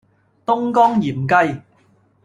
[0.47, 1.61] 東江鹽雞